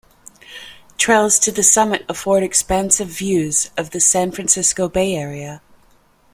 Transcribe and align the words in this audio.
Trails 0.97 1.37
to 1.37 1.51
the 1.51 1.61
summit 1.61 2.03
afford 2.09 2.41
expansive 2.41 3.07
views 3.09 3.69
of 3.77 3.91
the 3.91 3.99
San 3.99 4.31
Francisco 4.31 4.89
Bay 4.89 5.13
Area. 5.15 5.61